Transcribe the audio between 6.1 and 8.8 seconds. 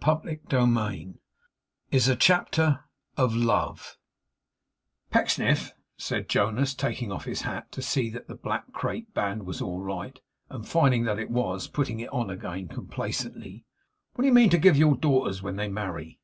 Jonas, taking off his hat, to see that the black